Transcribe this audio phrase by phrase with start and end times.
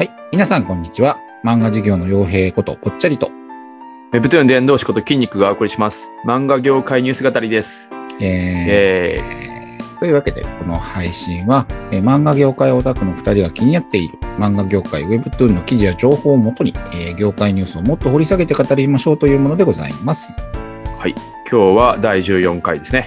[0.00, 0.10] はい。
[0.32, 1.18] 皆さん、こんにちは。
[1.44, 3.26] 漫画事業の傭兵こと、ぽっちゃりと。
[3.26, 6.14] ウェブトゥーン伝道師こと筋肉がお送りします。
[6.26, 7.90] 漫画業界ニュース語りです。
[8.18, 20.32] ええーというわけで、この配信は、えー漫画業界オタクの2人が気になっている漫画業界 Webtoon の記事や情報をもとに、えー業界ニュースをもっと掘り下げて語りましょうというものでございます。
[20.32, 21.14] ーはい。
[21.46, 23.04] 今日は第14回ですね。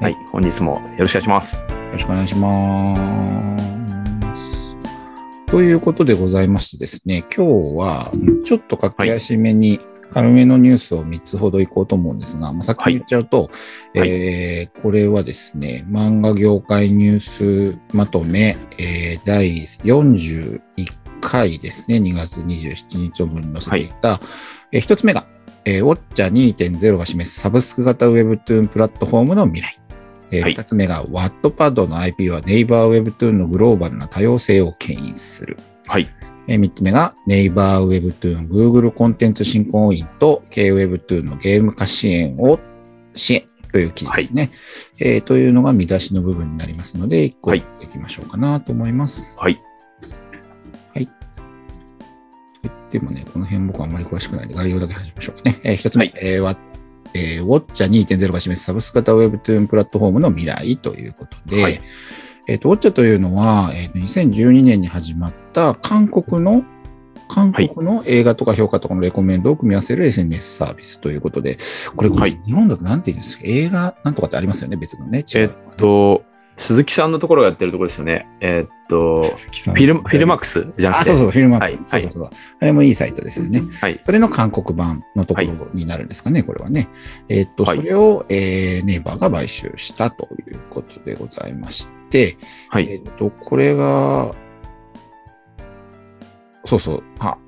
[0.00, 0.16] ははいい。
[0.32, 1.62] 本日もよろしくお願いします。
[1.62, 3.79] よろしくお願いします。
[5.50, 8.12] ということでございましてですね、今日は
[8.44, 9.80] ちょっと駆け足めに
[10.12, 13.50] 軽めのニュースを3つほどいこうと思うんですが、まあ、先に言っちゃうと、
[13.96, 14.08] はい。
[14.08, 20.60] えーこれはですね、漫画業界ニュースまとめ、えー第41
[21.20, 24.20] 回ですね、2月27日を分載せていた、
[24.70, 25.26] えー一つ目が、
[25.64, 29.89] えー、ウォッチャ2.0が示すサブスク型 Webtoon プラットフォームの未来。
[30.32, 35.56] えーはい二つ目が、Wattpad の IP はネイバー Webtoon のグローバルな多様性を牽引する。
[35.86, 36.08] はい。
[36.46, 42.58] えー三つ目が、ネイバー Webtoon Google コンテンツ進行員と KWebtoon のゲーム化支援を
[43.14, 44.50] 支援という記事ですね。
[44.98, 49.24] えーというのが見出しの部分になりますので、一個はいいきましょうかなと思います。
[49.36, 49.60] はい。
[52.62, 55.60] と言ってもね、この辺僕はあんまり詳しくないので、概要だけ話しましょうかね。
[55.62, 56.56] えー一つ目、はいえーわ
[57.14, 61.80] えー、ウォッチャー2.0が示すサブスク型 Webtoon プラットフォームの未来ということで、はい。
[62.46, 66.64] えっ、と、ウォッチャーというのは、えーと、2012年に始まった韓国の
[67.28, 71.58] 韓国の映画とか評価とかのレコメンドを組み合わせる SNS サービスということで、
[71.94, 72.40] これ、はい。
[72.44, 73.42] 日本だとなんて言うんですか？
[73.44, 75.20] 映画なんとかってありますよね、別のね。
[75.20, 76.24] 違えっと、
[76.60, 78.28] 鈴木さんのところがやってるところですよね。
[78.40, 80.72] えっと、フィルム、フィルマックス？
[80.78, 81.12] じゃなくて。
[81.12, 81.94] あ、そうそう、フィルマックス。
[81.94, 82.30] はいそうそうそう。
[82.60, 83.62] あれもいいサイトですよね。
[83.80, 83.98] はい。
[84.02, 86.88] それの韓国版のところになるんですかね、これはね。
[87.28, 92.36] えっと、はいそれを、えーネイバーが買収したということでございまして、
[92.68, 92.88] はい。
[92.90, 94.34] えっと、これが、
[96.66, 97.38] そうそう、あ、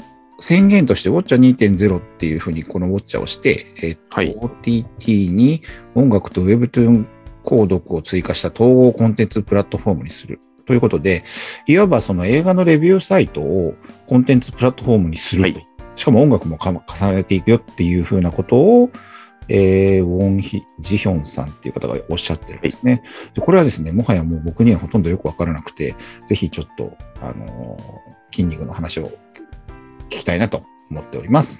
[0.40, 5.62] 宣言としてウォッチャー2.0っていうふうにこのウォッチャーをして、えっと、はい OTT に
[5.94, 7.06] 音楽と Webtoon
[7.42, 10.40] 購読を追加した統合コンテンツプラットフォームにする。
[10.64, 11.24] ということで、
[11.66, 13.74] いわばその映画のレビューサイトを
[14.06, 15.58] コンテンツプラットフォームにすると。
[15.58, 15.66] はい
[15.96, 18.90] しかも音楽もか重ねていくよっていうふうなことを、
[19.48, 23.02] えーウォンヒ・ジヒョンさんっていう方がおっしゃってるんですね。
[23.34, 25.94] でこれはですね、もはやもう僕にはほとんどよくわからなくて、
[26.28, 29.10] ぜひちょっと、あのー筋肉の話を
[30.06, 31.58] 聞きたいなと思っております。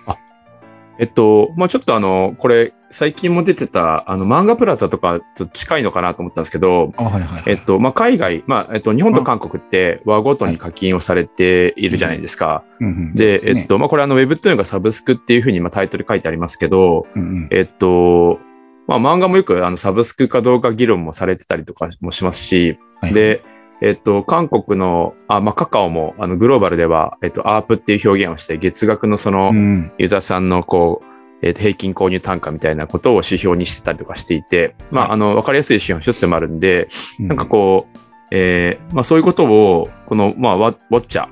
[0.99, 7.43] えっと、まあちょっとあの、これ、最近も出てた、あの、漫画プラザとかちょっと近いのかなと思ったんですけど、あ、はいはい、はい。
[7.47, 12.65] えっと、まあ海外、まあ、えっと、日本と韓国って和ごとに課金をされているじゃないですか。
[12.81, 17.49] うんうんで、えっと、まあ、これあの、Webtoon がサブスクっていうふうに、まあ、タイトル書いてありますけど、うんうん。
[17.51, 18.39] えっと、
[18.87, 23.15] まあ、漫画もよくあのサブスクかどうか議論もされてたりとかもしますし、はい。
[23.15, 23.43] で、
[23.83, 29.93] えっと、韓国の、あ、まあ、カカオも、あの、グローバルでは、えっと、アープっていう表現をして、月額のそのう、ん。
[29.99, 31.07] ユーザーさんの、こう、
[31.43, 35.13] えっと、平均購入単価みたいなことを指標にしてたりとかしていて、まあ、はい。
[35.15, 36.89] あの、わかりやすい指標の一つでもあるんで、
[37.19, 37.29] うん。
[37.29, 37.99] なんかこう、
[38.31, 41.29] えーまあ、そういうことを、この、まあ、ワウォッチャ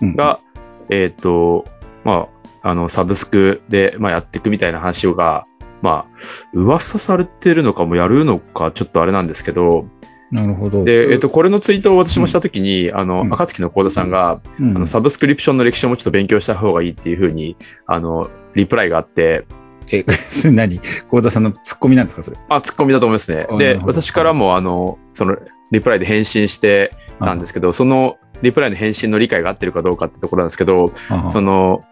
[0.00, 0.40] ー、が、
[0.88, 1.66] えっ、と、
[2.04, 2.28] ま
[2.62, 5.44] あ、あの、サブスクで、まあ、やっていくみたいな話が、
[5.82, 6.18] まあ、
[6.54, 9.84] 噂されてるのかもやるのか、ちょっとあれなんですけど、
[10.30, 10.84] なるほど。
[10.84, 13.32] で、えっ、と、これのツイートを私もしたときに、あの、うん。
[13.32, 19.44] 暁の幸田さんが、うん、あの、サブスクリプションの歴史をもうちょっと勉強した方がいいっていうふうに、あの、リプライがあって、
[19.92, 20.04] え、
[20.52, 20.80] 何？
[21.08, 22.36] 幸田さんのツッコミなんですか、それ？
[22.48, 23.46] まあ、ツッコミだと思いますね。
[23.58, 25.36] で私からも、あの、その、
[25.72, 31.82] リプライで返信してたんですけど、その、リプライの返信の理解が合ってるかどうかってところなんですけど、あその、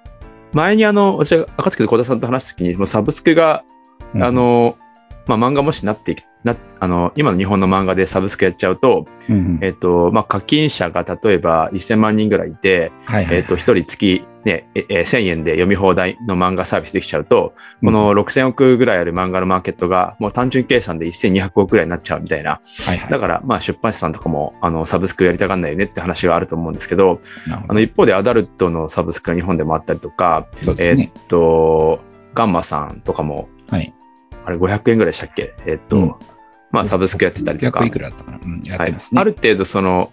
[0.52, 3.64] 前にあの、私が暁で小田さんと話したときに、もうサブスクが、
[4.14, 4.24] うん。
[4.24, 4.76] あ、の、
[5.28, 22.60] まあ、漫画もしなってな、あの、今の日本の漫画でサブスクやっちゃうと、うんうんえっと、まあ、課金者が例えば1000万人ぐらいいて、はいはいえっと、一人月ね、ええ1000円で読み放題の漫画サービスできちゃうと、この6000億ぐらいある漫画のマーケットが、もう単純計算で1200億ぐらいになっちゃうみたいな。
[22.86, 27.20] はいはいだから、まあ、出版社さんとかも、あの、サブスクやりたがんないよねって話があると思うんですけど、
[27.68, 31.12] あの、一方でアダルトのサブスクが日本でもあったりとか、そうですね。
[31.14, 32.00] えっと、
[32.34, 33.92] ガンマさんとかも、はい。
[34.48, 35.54] あれ500円ぐらいでしたっけ？
[35.66, 36.14] えっと、うん。
[36.70, 38.40] まあサブスクやってたりとか、100いくらだったかな。
[38.42, 38.94] うん、やっはい。
[39.16, 40.10] ある程度その、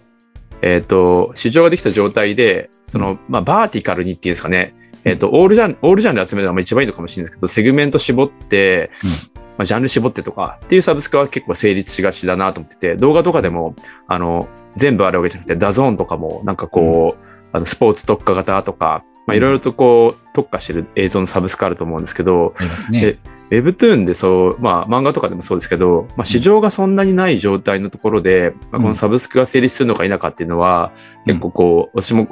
[0.60, 4.74] えっと、市場ができた状態で、その、まあバーティカルにっていうんですかね、
[5.04, 9.10] えっと、オールジャン、オールジャンル集めるのが一番いいのかもしれないですけど、セグメント絞って、うん。
[9.10, 13.74] まあジャンル絞ってとかっていうサブスクは結構成立しがちだなと思ってて、動画とかでも、
[14.06, 23.00] あの、全部あるわけじゃなくて、 DAZN とかも、なんかこう、あのスポーツ特化型とか、まあいろいろとこう、特化してる映像のサブスクあると思うんですけど、ありますね。
[23.00, 23.18] で。
[23.50, 30.92] Webtoon でそう、まあ漫画とかでもそうですけど、まあ市場がそんなにない状態のところで、まあ、このサブスクが成立するのか否かっていうのは、
[31.26, 31.34] うん。
[31.34, 32.28] 結構こう、私も、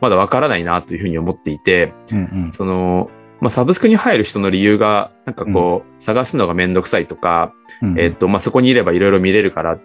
[0.00, 2.52] まだわからないなというふうに思っていて、うんうん。
[2.52, 7.52] その、まあ、サブスクに入る人の理由が、なんかこう、探すのがめんどくさいとか、
[7.82, 9.78] うんえっと、まあ、そこにいればいろいろ見れるから、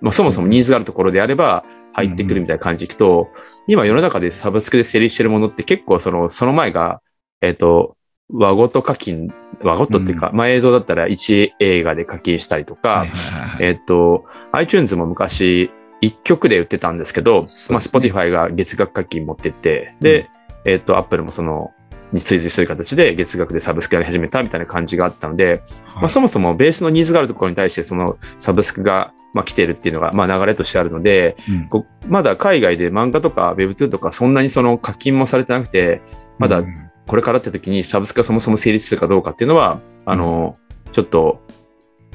[0.00, 3.28] まあ、そもそもニーズがあるところであれば入ってくるみたいな感じでいくと、
[3.66, 7.00] 今世の中でサブスクで成立してるものって結構その、その前が、
[7.40, 7.96] えっと、
[8.28, 9.32] 和ごと課金、
[9.62, 13.66] 和ごとっていうか、まあ映像だったら1映画で課金したりとか、はいはいはいはい。
[13.66, 15.70] えっと、iTunes も昔
[16.02, 20.30] 1曲で売ってたんですけど、まあ Spotify が月額課金持ってって、で、
[20.64, 21.72] えっと、Apple もその、
[22.12, 25.62] に追随する形で月額でサブスクやり始めたみたいな感じがあったので、
[25.96, 31.86] まあ、そもそもベースのニーズがあるところに対してそのサブスクがまあ来てるっていうのがまあ流れとしてあるので、うん。
[32.06, 36.00] まだ海外で漫画とか Webtoon とかそんなにその課金もされてなくて、
[36.38, 40.56] まだうんこれからって時にサブスクがそもそも成立するかどうかっていうのは、あの、
[40.92, 41.40] ちょっと、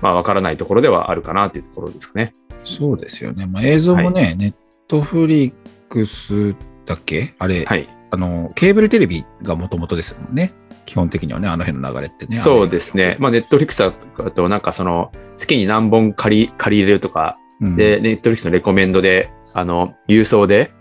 [0.01, 2.33] まあわからないところではあるかなっていうところですかね。
[2.63, 3.45] そうですよね。
[3.45, 4.53] まあ、映像もね、ネッ
[4.87, 5.53] トフリッ
[5.89, 6.55] クス
[6.85, 7.33] だっけ？
[7.39, 7.89] あれ、はい。
[8.11, 10.53] あの、ケーブルテレビがもともとですもんね。
[10.85, 12.37] 基本的にはね、あの辺の流れってね。
[12.37, 13.15] そうですね。
[13.19, 13.91] まあ、ネットフリックスだ
[14.31, 20.71] と、なんかその、月に何本借り、借り入れるとか、うんで、ネットフリックスのレコメンドで、あの、郵送で、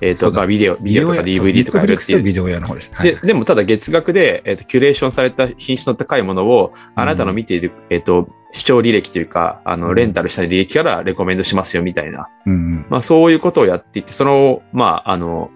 [0.00, 2.22] えっ、と、そうだまあビデオ、ビデオとか DVD とかやるっていう。
[2.22, 2.90] ビデオ屋の方です。
[2.92, 12.28] はいで、でもただ月額で、えっ、と、キュレーションされた品質の高いものを、あなたの見ている、えっ、と、視聴履歴というか、あの、うんレンタルした履歴からレコメンドしますよ、みたいな。
[12.46, 15.50] うんうんまあ、そういうことをやっていって、その、まあ、あの、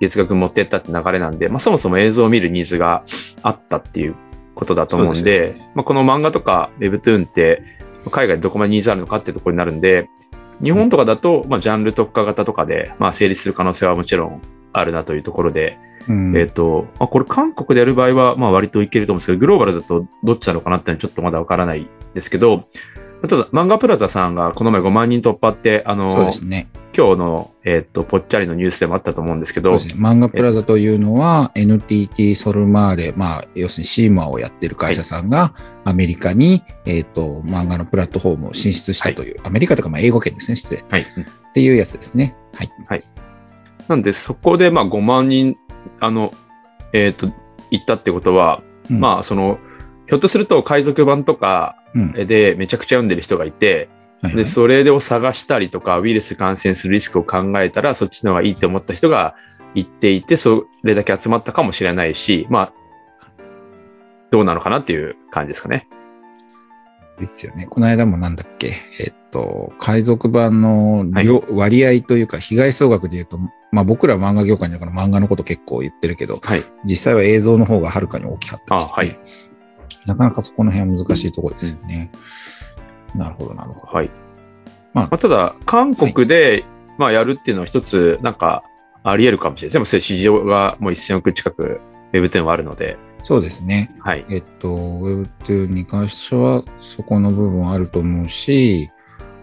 [0.00, 3.04] 月額持ってったって流れなんで、まあ、そもそも映像を見るニーズが
[3.42, 4.16] あったっていう
[4.54, 7.62] ことだと思うんで、ですよまあ、この漫画とか Webtoon って、
[8.10, 10.08] 海外でどこまでニーズあるのかっていうところになるんで、
[10.62, 14.42] 日本とかだと、まあ、ジャンル特化型とかで、まあ、成立する可能性はもちろん
[14.72, 16.36] あるなというところで、うん。
[16.36, 22.68] えっ、と、まあ、これ韓国でやる場合は、まあ、割といけると思うんですけど、グローバルだとどっちなのかなってちょっとまだわからないですけど、
[23.22, 26.68] ただ、漫画プラザさんがこの前5万人突破って、あの、そうですね。
[26.96, 30.08] 今日の、えっ、と、ぽっちゃりのニュースでもあったと思うんですけど、そうですね。
[30.08, 35.54] 漫画プラザというのは NTT ソルマーレ、まあ、要するにシーマをやってる会社さんが
[35.84, 40.80] アメリカに、えっ、と、漫画のプラットフォームを進出したという、アメリカとか、まあ、英語圏ですね、失礼。
[40.80, 41.06] っはい。
[41.54, 42.34] ていうやつですね。
[42.54, 42.64] は
[42.96, 43.04] い。
[43.88, 45.56] なんで、そこで、まあ、5万人、
[46.00, 46.32] あの、
[46.92, 47.30] えっ、と、
[47.70, 49.58] 行ったってことは、うんまあ、その、
[50.08, 51.85] ひょっとすると海賊版とかうん。
[52.26, 53.88] でめちゃくちゃ読んでる人がいて、
[54.22, 59.34] で、はいはいそれを探したりとか、ウイルス感染するリスクを考えたら、そっちの方がいいって思った人が
[59.74, 62.72] 行っていて、それだけ集まったかもしれないし、まあ、
[64.30, 65.88] どうなのかなっていう感じですかね。
[67.18, 67.66] ですよね。
[67.68, 73.38] この間もなんだっけ、えっと、海賊版の量、割合というか、被害総額で言うと、
[73.72, 76.62] まあ僕ら漫画業界だから漫画のこと結構言ってるけど、はい。
[76.84, 79.18] 実際は映像の方がはるかに大きかったりしはい
[80.06, 82.10] なかなかそこの辺は難しいところですよね。
[83.14, 83.92] なるほど、なるほど。
[83.92, 84.10] はい。
[84.92, 86.64] まあまあ、ただ、韓国で、
[86.98, 88.62] まあ、やるっていうのは一つ、なんか、
[89.02, 90.00] あり得るかもしれないですね。
[90.00, 91.80] 市場がもう1000億近く
[92.12, 93.94] Web10 はあるので、そうですね。
[94.00, 94.24] はい。
[94.30, 98.90] えっと、Web2 に関してはそこの部分はあると思うし、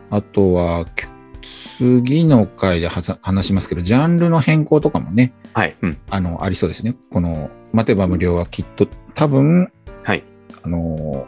[0.09, 1.05] あとは、き
[1.41, 5.75] 次の回で話しますけど、ジャンルの変更とかもね、はい。
[5.81, 5.97] うん。
[6.09, 6.95] あの、ありそうですね。
[7.11, 9.71] この、待てば無料はきっと、多分、
[10.03, 10.23] はい。
[10.63, 11.27] あの、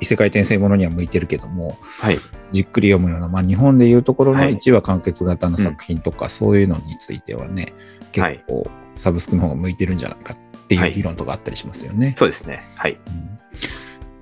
[0.00, 2.18] 異世界転生ものには向いてるけども、はい。
[2.52, 7.74] じっくり読むような、まあ、日本でいうところのはい1話完結型の作品とか、そういうのについてはね、はい
[8.14, 12.14] 結構サブスクの方が向いてるんじゃないかっていはいう議論とかあったりしますよね。
[12.16, 12.62] そうですね。
[12.76, 12.92] はい。
[12.92, 13.34] うん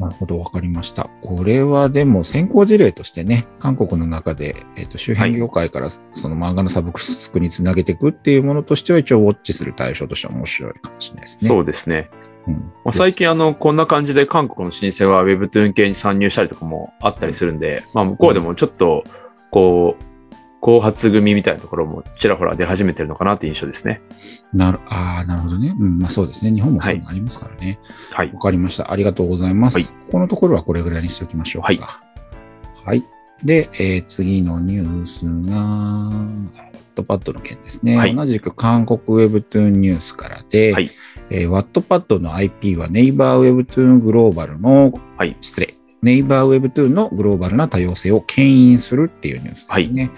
[0.02, 1.09] なるほど、わかりました。
[1.23, 11.49] これはでも先行事例としてね、韓国の中で、えっと周辺業界からその漫画のサブスクにつなげていくっていうものとしては一応ウォッチする対象としては面白いかもしれないですね。
[11.49, 12.11] そうですね。
[12.46, 19.04] うんまあ、最近、あの、こんな感じで韓国の老舗は Webtoon 系に参入したりとかもあったりするんで、まあ、向こうでもちょっと、
[19.50, 20.04] こう、
[20.62, 24.00] 後発組みたいなところもちらほら出始めてるのかなっていう印象ですね。
[24.52, 25.75] なる、ああ、なるほどね。
[25.76, 26.52] うん、まあそうですね。
[26.52, 27.80] 日本もそういうのありますからね。
[28.12, 28.38] はいわ、。
[28.38, 28.92] かりました。
[28.92, 29.78] ありがとうございます。
[29.78, 31.66] はいこのところはこれぐらいにしておきましょうか。
[31.66, 31.80] はい
[32.84, 33.02] はい。
[33.42, 37.96] で、えー次のニュースが、ワットパッドの件ですね。
[37.96, 40.92] はい同じく韓国 Webtoon ニュースからで、はい
[41.34, 50.10] えー、ワットパッドの IP はネイバー Webtoon グローバルの、はい失礼、ネイバー Webtoon のグローバルな多様性を牽引するっていうニュースですね。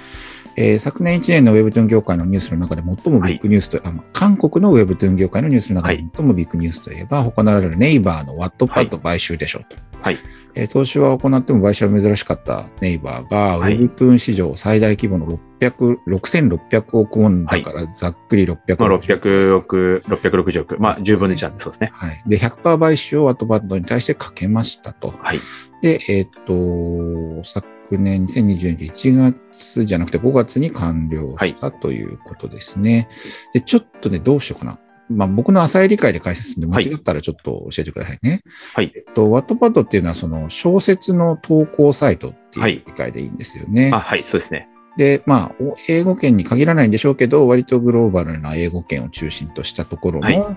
[0.56, 9.76] えー昨年1年の Webtoon 業界のニュースの中で最もビッグニュースと、あの韓国の Webtoon 業界のニュースの中で最もビッグニュースといえば、他なられるネイバーのワットパッド買収でしょうと。
[10.00, 10.18] はい。
[10.54, 19.04] えー投資は行っても買収は珍しかったネイバーが、はい Webtoon 市場最大規模の600 6600億ウォンだから、ざっくり600まあ、億。
[19.06, 20.76] 600億、660億。
[20.78, 21.90] まあ、10分の1なんでそうですね。
[21.92, 22.22] はい。
[22.26, 25.14] で、100%買収をワットパッドに対してかけましたと。
[25.18, 25.38] はい。
[25.82, 33.08] で、えーっと、昨昨年2020年1月じゃなくて5月に完了したということですね。
[33.52, 34.80] で、ちょっとね、どうしようかな。
[35.08, 38.42] まあ、僕の浅い理解で解説するんで、間違ったらちょっと教えてくださいね。
[38.74, 38.92] はい。
[38.94, 43.90] えっと、ワットパッドっていうのは、その小説の投稿サイトっていう理解でいいんですよね。
[43.92, 44.68] あ、はい、そうですね。
[44.96, 50.56] で、まあ、お英語圏に限らないんでしょうけど、割とグローバルな英語圏を中心としたところの、はい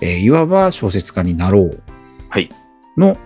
[0.00, 1.82] えーいわば小説家になろう
[2.28, 2.50] はい。
[2.96, 3.16] の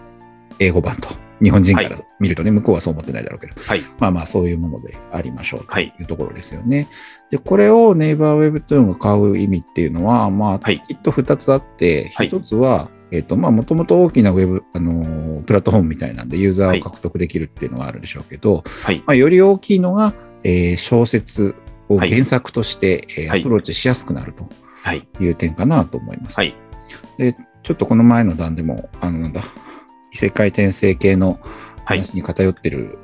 [0.59, 1.30] 英語版と。
[1.43, 3.81] 日本人からはい見るとね、向こうはそう思ってないだろうけど、はい。
[3.99, 6.89] まあまあそういうものでありましょうとはいいうところですよね。
[7.31, 19.03] で、これをネイバーウェブトゥーンが買う意味っていうのは、まあ、はいきっと2つあって、はい1つは、えっ、と、まあ、もともと大きなウェブ、あのープラットフォームみたいなんで、ユーザーを獲得できるっていうのがあるでしょうけど、はい。
[19.07, 21.57] まあ、より大きいのが、えー小説
[21.89, 24.49] を原作として、えアプローチしやすくなると
[24.83, 25.09] はい。
[25.19, 26.37] いう点かなと思います。
[26.39, 26.55] はい。
[27.19, 29.43] で、ちょっとこの前の段でも、あの、なんだ、
[30.13, 31.39] 異世界転生系の
[31.85, 31.99] はい。
[31.99, 32.99] 話に偏ってる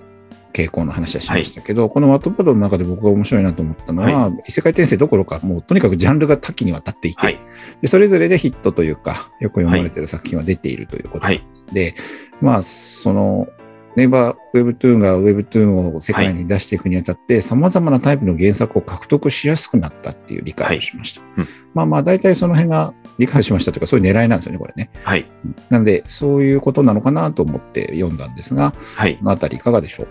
[0.57, 7.39] 傾向の話はしましたけど、このワットパッドの中で僕が面白いなと思ったのは、異世界転生どころか、もうとにかくジャンルが多岐にわたっていて、はい。
[7.83, 11.47] でそれぞれでヒットというか、よく読まれてる作品は出ているということはい。
[11.73, 11.95] で、
[12.41, 13.49] まあ、その、
[13.97, 21.23] ネイバー Webtoon が Webtoon を世界に出していくにあたって、様々なタイプの原作を獲得しやすくなったっていう理解をしました。
[21.23, 24.91] はいうんまあまあ、大体その辺が理解しましたというか、そういう狙いなんですよね、これね。
[25.03, 25.26] はい。
[25.71, 29.25] なので、そういうことなのかなと思って読んだんですが、はいこ。
[29.25, 30.07] のあたりいかがでしょう？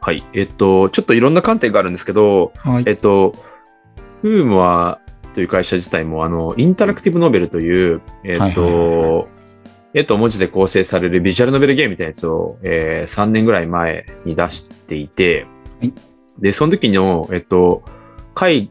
[0.00, 0.24] はい。
[0.32, 2.84] えっと、ちょっといろんな観点があるんですけど、はい。
[2.86, 3.34] えっと、
[4.22, 5.00] フームは、
[5.34, 9.28] という会社自体も、あの、インタラクティブノベルという、えっはいはいと、
[9.94, 15.46] 絵と文字で構成されるビジュアルノベルゲームみたいなやつを、えー3年ぐらい前に出していて、
[15.80, 15.92] はい。
[16.38, 17.82] で、その時の、えっと、
[18.34, 18.70] 会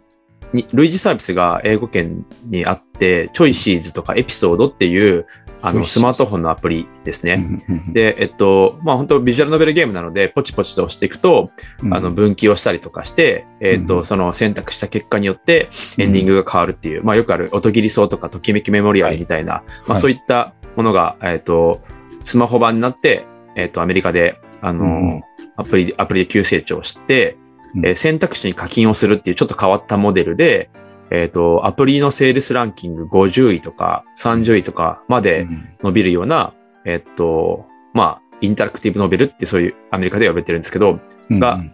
[0.53, 5.25] に、類似サービスが英語圏にあって、チョイシーズとかエピソードっていう、
[5.61, 7.33] あの、スマートフォンのアプリですね。
[7.67, 11.49] うんうんうんで、えっと、まあ本当ビジュアルノベルゲームなので、ポチポチと押していくと、
[11.81, 11.93] うん。
[11.93, 21.81] あの分岐をしたりとかして、えっ、と、うんその選択した結果によってエンディングが変わるっていう、まあよくある音切り層とかときめきメモリアルみたいな、まあそういったものが、えっ、と、
[22.23, 25.23] スマホ版になって、えっ、と、アメリカで、あの、うん
[25.59, 27.35] アプリで、アプリで急成長して、
[27.75, 27.85] うん。
[27.85, 30.69] えー選択肢に課金をするっていうちょっと変わったモデルで、
[31.09, 35.69] えっ、と、アプリのセールスランキング50位とか30位とかまで、うん。
[35.83, 36.53] 伸びるような、
[36.85, 40.99] えっと、まあ、インタラクティブノベルってそういうアメリカでは呼ばれてるんですけど、
[41.31, 41.73] がうん。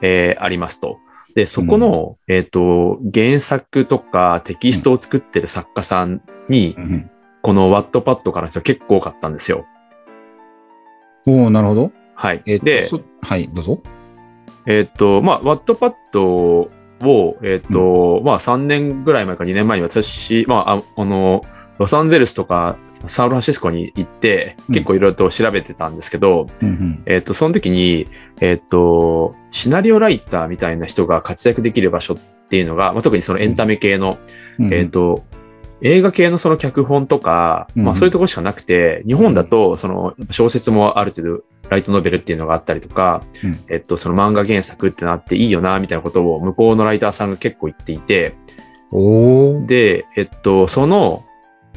[0.00, 0.98] えーありますと。
[1.34, 7.10] で、そこの、えっと、原作とかテキストを作ってる作家さんにう、ん
[7.44, 9.66] このワットパッドからの人結構多かったんですよ。
[11.26, 11.92] おおなるほど。
[12.14, 12.42] はい。
[12.46, 13.82] えっとで、そはい、どうぞ。
[14.66, 16.70] えっと、まあ、ワットパッドを、
[17.42, 21.44] えっと、まあ、3年ぐらい前か2年前に私、まあ、ああの、
[21.76, 28.08] ロサンゼルスとかサンフランシスコに行って、うん結構いろいろと調べてたんですけど、うんうんえっ、と、その時に、
[28.40, 32.16] えっ、と、シナリオライターみたいな人が活躍できる場所っ
[32.48, 34.16] ていうのが、まあ、特にそのエンタメ系の、
[34.58, 35.24] うんえっ、と、
[35.84, 43.64] 映画系のその脚本とか、うんまあそういうところしかなくて、日本だとその小説もある程度ライトノベルっていうのがあったりとか、うん。
[43.68, 48.34] えっとその漫画原作ってなっていいよなみたいなことを向こうのライターさんが結構言っていて。
[49.66, 51.24] で、えっと、その、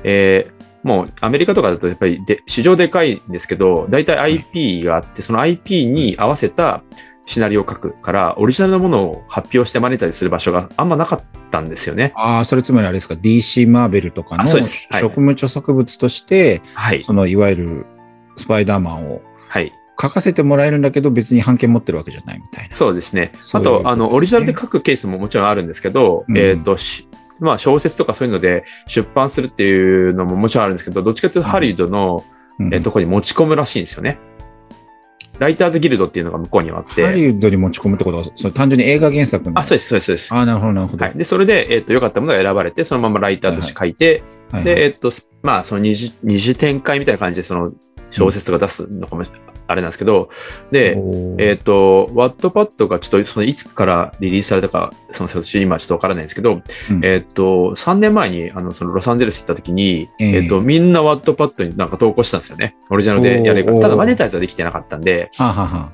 [0.03, 6.81] えーもうアメリカとかだとやっぱりで市場でかいんですけど、大体 IP があって、その IP に合わせた
[7.27, 12.13] シナリオを書くから、オリジナルのものを発表してマネタイズする場所があんまなかったんですよね。
[12.15, 17.03] ああ、それつまりあれですか、DC マーベルとかの職務著作物として、はい。
[17.03, 17.85] そのいわゆる
[18.37, 19.73] スパイダーマンをはい。
[19.99, 22.73] 書かせてもらえるんだけど、別に版権持ってるわけじゃないみたいな。
[22.73, 23.33] そうですね。
[23.41, 32.23] そういうことですねあと、あの、オリジナルで書くケースももちろんあるんですけど、うんえっ、と、しまあ、小説とかそういうので出版するっていうのももちろんあるんですけど、どっちかというとハリウッドの、
[32.59, 34.17] うんえーとこに持ち込むらしいんですよね。
[35.39, 37.05] ライターズギルドっていうのが向こうにはあって。
[37.05, 39.59] ハリウッドに持ち込むってことは、それ単純に映画原作の。
[39.59, 40.33] あ、そうです、そうです、そうです。
[40.33, 41.05] ああ、なるほど、なるほど。
[41.05, 41.17] はい。
[41.17, 45.11] で、それで、えっ、と、良かったものが選ばれて、そのままライターとして書いて、はいはいで、えっ、と、
[45.43, 47.73] まあ、その二次、二次展開みたいな感じで、その
[48.11, 49.31] 小説とか出すのかもし、
[49.67, 50.29] あれなんですけど、
[50.71, 50.97] で、
[51.37, 55.29] えっ、と、ワットパッドがちょっと、そのいつからリリースされたか、その、
[55.61, 62.75] 今ちょっとわからないんですけど、うんえっ、と、3年前に、あの、そのロサンゼルス行った時に、えええっ、と、みんなワットパッドになんか投稿したんですよね。
[62.89, 63.79] オリジナルでやれば。
[63.79, 65.29] ただ、マネタイズはできてなかったんで、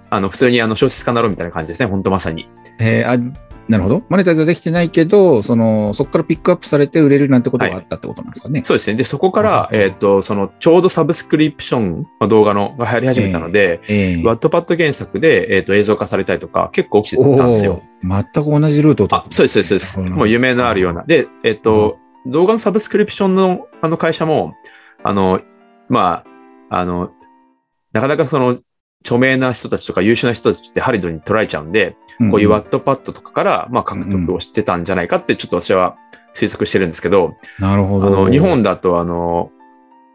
[0.10, 1.88] あの、普通にあの、小説家になろうみたいな感じですね。
[1.88, 2.48] 本当まさに。
[2.80, 4.04] えーあなるほど。
[4.10, 8.62] マネタイズはできてないけど、その、そこからピックアップされて売れるなんてことがあったってことなんですかね。
[8.66, 8.96] そうですね。
[8.96, 17.82] で、そこから、うんえっ、と、その、ちょうどサブスクリプションの動画のが流行り始めたので、えーワットパッド原作で、えっ、と、映像化されたりとか、結構起きてたんですよ。
[18.04, 20.16] 全く同じルートを取っ、てあそうです、そうです、そうです。
[20.16, 21.02] もう夢のあるような。
[21.02, 21.06] な。
[21.06, 24.54] で、えっ、と、動画のサブスクリプションのあの会社も、
[25.04, 25.42] あの、
[25.90, 26.24] ま
[26.70, 27.12] あ、あの、
[27.92, 28.58] なかなかその、
[29.04, 35.98] 著名な人たちとか優秀な人たちってハリドに取られちゃうんで、んこういうワットパッドとかから、まあ、獲得をしてたんじゃないかって、ちょっと私は
[36.34, 38.08] 推測してるんですけど、なるほど。
[38.08, 39.52] あの、日本だと、あの、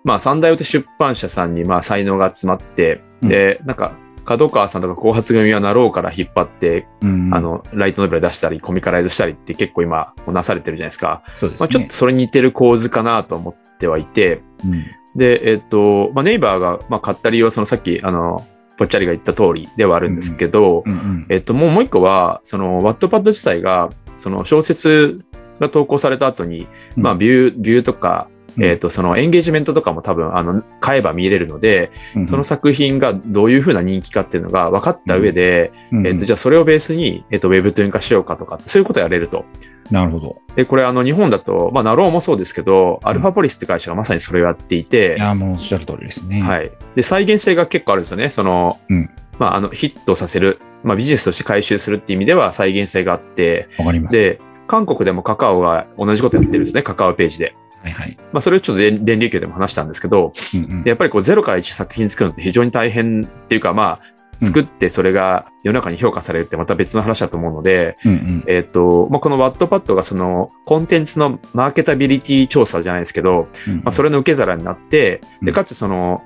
[0.04, 3.92] まあ、三大大手出版社さんに、まあ、才能が集まって、で、なんか、
[4.24, 11.22] 角川さんとか後発組はなろうから引っ張って、うん、あの、ライトノベル出したり、コミカライズしたりって結構今、なされてるじゃないですか。
[11.34, 11.66] そうですね。
[11.66, 14.84] まあ、ちょっとそれに似てる構図かなと思ってはいて、うん
[15.16, 18.46] で、えっと、まあ、 NAVER が、まあ、買った理由は、そのさっき、あの、
[18.78, 25.24] ぽっちゃりが言った通りではあるんですけど、うんうんえっと、もうもう一個は、その、 Wattpad 自体が、その小説
[25.60, 39.44] が投稿された後に、まあ、ビュー、ビューとか、うんえっと、そのエンゲージメントとかも多分、あの、買えば見れるので、うんその作品がどういうふうな人気かっていうのが分かった上で、うんえっと、じゃあそれをベースに、えっと、ウェブトゥーン化しようかとか、そういうことをやれると。
[39.90, 40.42] なるほど。
[40.56, 46.42] で、これ、あの、日本だと、まあ、なろうもそうですけど、アルファポリスって会社がまさにそれをやっていて、いや、もうおっしゃる通りですね。。
[46.42, 46.70] はいい。
[46.96, 48.30] で、再現性が結構あるんですよね。
[48.30, 54.16] その、うんまあ、あの、ヒットさせる、まあ、ビジネスとして回収するっていう意味では再現性があって、わかります。
[54.16, 57.54] で、韓国でもカカオが同じことやってるんですね、カカオページで。
[57.92, 58.16] はいはい。
[58.32, 60.82] まあ、それをちょっと電電流教でも話したんですけど、うんうん。
[60.84, 68.44] でやっぱりこうゼロから1作品作るのって非常に大変っていうか、まあ、作ってそれが世の中に評価されるってまた別の話だと思うので、うんうん。
[68.46, 75.52] えっ、と、まあ、このワットパッドがそのコンテンツのマーケタビリティ調査じゃないですけど、うんまあ、それの受け皿になって、で、うん。
[75.52, 76.22] かつその、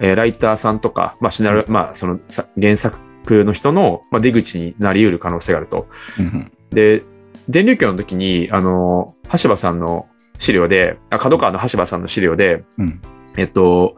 [0.00, 2.98] えーライターさんとか、まあ、シナリオ、まあ、そのさ原作
[3.44, 5.88] の人の、まあ、出口になり得る可能性があると。
[6.18, 6.52] うんうん。
[6.70, 7.02] で、
[7.48, 10.06] 電流教の時に、あの、橋場さんの
[10.38, 13.00] 資料で、あ、角川の橋場さんの資料で、うん。
[13.36, 13.96] えっと、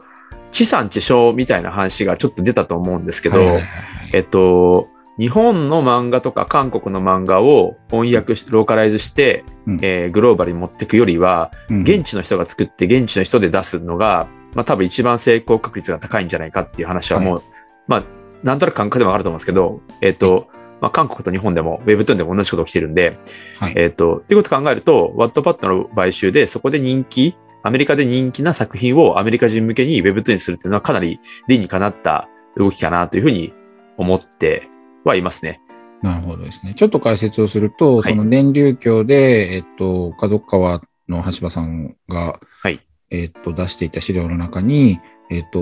[0.51, 4.11] 地産地消みたいな話がちょっと出たと思うんですけど、はいはいはいはい。
[4.15, 9.79] えっと、日本の漫画とか韓国の漫画を翻訳し、ローカライズして、うん。
[9.83, 11.83] えーグローバルに持っていくよりは、うん。
[11.83, 17.43] 現地の人が作って現地の人で出すのが、まあ多分一番成功確率が高いんじゃないかっていう話はもう、
[17.87, 18.05] まあ、
[18.43, 20.49] なんとなく感覚でもあると思うんですけど、えっと、
[20.81, 23.19] まあ、韓国と日本でも、ウェブトゥーンでも同じこと起きてるんで、
[23.59, 33.53] はいえっと、っていうことを考えると、ワットパッドの買収で、そこで人気、アメリカで人気な作品をアメリカ人向けにウェブトゥーンにするっていうのはかなり理にかなった動きかなというふうに
[33.97, 34.69] 思って
[35.05, 35.61] はいますね。
[36.03, 36.75] なるほどですね。
[36.75, 44.99] ちょっと解説をすると、はいその電流鏡で、えっと、角川の橋場さんが、はいえっと、出していた資料の中に、
[45.31, 45.61] えっと、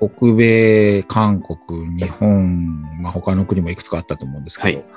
[0.00, 4.88] 北米、韓国、日本、まあ、他の国もいくつかあったと思うんですけど、はい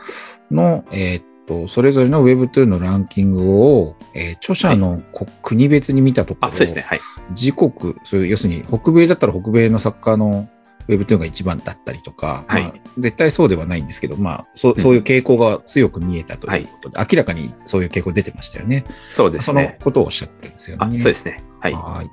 [0.52, 6.82] の、えっと、それぞれの Web2 のランキングを、えー著者のこ国別に見たところ、あ、そうですね。
[6.84, 7.00] はい。
[7.32, 10.48] 自国、それ要するに北米だったら北米の作家の
[10.88, 18.86] Webtoon が一番だったりとか、はいまあ絶対そうではないんですけど、まあそううんそういう傾向が強く見えたということで、明らかにそういう傾向出てましたよね。
[19.10, 19.80] そうですそのね。
[19.84, 21.00] ことをおっしゃってるんですよあ、ね。
[21.02, 21.44] そうですね。
[21.60, 21.74] はい。
[21.74, 22.12] はい。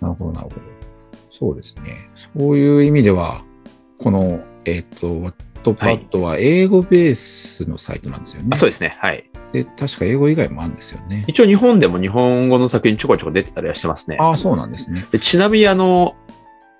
[0.00, 0.75] なるほど、なるほど。
[1.38, 2.10] そうですね。
[2.36, 3.44] そういう意味では、
[3.98, 8.48] この、えっ、と、ワットパッドは英語ベースのサイトなんですよね。
[8.52, 8.96] あそうですね。
[9.00, 9.30] はい。
[9.52, 11.24] で確か英語以外もあるんですよね。
[11.28, 14.16] 一応日本でも日本語の作品ちょこちょこ出てたりはしてますね。
[14.20, 15.06] ああ、そうなんですね。
[15.10, 16.14] でちなみにあの、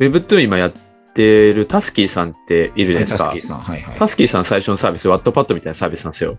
[0.00, 0.72] Webtoon 今やっ
[1.14, 3.24] てるタスキーさんっているじゃないですか。
[3.24, 3.98] タスキーさん、はいはい。
[3.98, 6.38] タスキーさん最初のサービス、ワットパッドみたいなサービスなんですよ。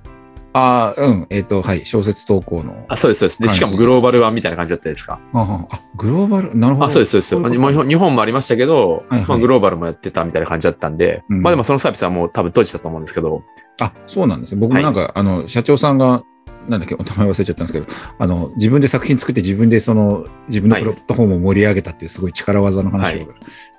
[0.57, 1.27] ああ、うん。
[1.29, 1.85] えっ、と、はい。
[1.85, 2.85] 小説投稿の。
[2.87, 3.41] あ、そうです、そうです。
[3.41, 5.19] で、はいしかもグローバル版みたいな感じだったですか。
[5.33, 6.87] あああ、グローバル、なるほど。
[6.87, 7.35] あ、そうです、そうです。
[7.35, 13.43] 一応日本日本もありましたけど、はいはいまあ、グローバルもやってたみたいな感じだったんで、うんまあでもそのサービスはもう多分閉じたと思うんですけど、
[13.81, 14.61] あ、そうなんですね。
[14.61, 16.23] 僕もなんか、あの、社長さんが、
[16.67, 17.85] なんだっけ、お名前忘れちゃったんですけど、
[18.19, 23.27] あの、自分で作品作って自分でその、自分のはいプラットフォームを盛り上げたっていうすごい力技の話を、はい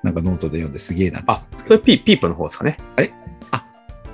[0.05, 2.79] なんかノートで読んですげえなあ、それピーピープの方ですかね。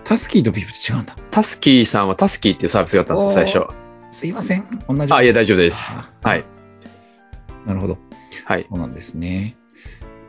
[0.05, 1.17] タスキーとピープって違うんだ。
[1.31, 3.67] タスキーさんはタスキーっていうサービスがあったんですよ、最初。
[4.11, 4.65] すいません。
[4.89, 5.13] 同じ。
[5.13, 5.99] あ、いや、大丈夫です。
[6.23, 6.45] はい。。
[7.67, 7.99] なるほど。
[8.45, 8.67] はい。
[8.69, 9.57] そうなんですね。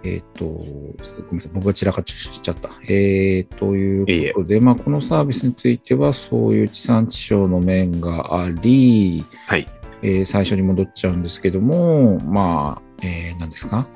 [0.03, 1.51] えっ、と、ごめんなさい。
[1.53, 2.69] 僕が散らかっちゃった。
[2.87, 9.67] えー、ということで、まあ、このサービスについては、そういう地産地消の面があり、はい。
[10.01, 13.87] えー最初に戻っちゃうんですけども、まあ、えー何ですか？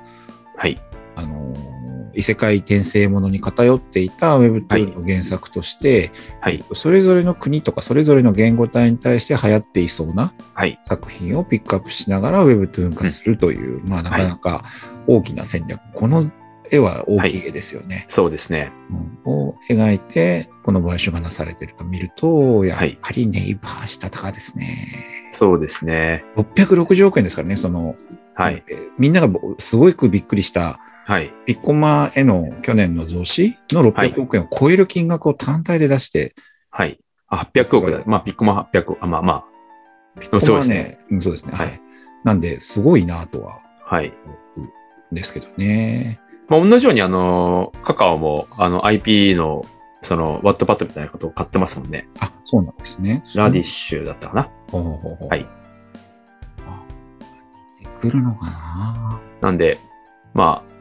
[0.58, 0.82] はい。
[1.16, 1.80] あのー
[2.20, 6.64] 異世界転生ものに偏っていた Web2 の原作として、はい。
[6.74, 10.80] それぞれの国とかそれぞれの言語体に対して流行っていそうなはい。
[10.86, 14.66] 作品をピックアップしながら Webtoon 化するという、まあなかなか
[15.08, 15.80] 大きな戦略。
[15.94, 16.30] この
[16.72, 18.06] 絵は大きい絵ですよね。
[18.10, 18.72] そうですね。
[19.26, 25.30] うんを描いて、この買収がなされていると見ると、やっはいぱりネイバーしたたかですね。
[25.32, 26.26] そうですね。
[26.36, 27.96] 660億円ですからね、その、
[28.34, 28.64] はい。
[28.68, 30.80] えーみんながすごくびっくりした、
[31.10, 31.34] はい。
[31.48, 36.36] ピッコマへの去年の増資のはい600億円を超える金額を単体で出して、
[36.70, 37.00] はい。
[37.28, 38.04] あ、800億だ。
[38.06, 39.04] まあ、ピッコマ800億。
[39.04, 40.20] あ、まあまあ。
[40.20, 41.00] ピッコマはそうですね。
[41.10, 41.52] うんそうですね。
[41.54, 41.80] ははいい。
[42.24, 44.14] なんで、すごいなとははい。
[45.12, 46.20] ですけどね。
[46.48, 49.66] まあ、同じようにあの、カカオもあの IP の
[50.04, 52.08] そのワットパッドみたいなことを買ってますもんね。
[52.20, 53.24] あ、そうなんですね。
[53.34, 54.44] ラディッシュだったかな。
[54.70, 55.48] ほうほうほうはい。
[56.68, 56.84] あ
[57.80, 59.80] 出てくるのかななんで、
[60.36, 60.79] まあ、